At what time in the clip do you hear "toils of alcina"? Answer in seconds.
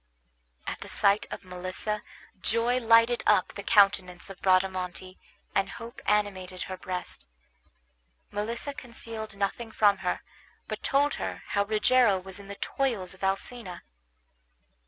12.55-13.83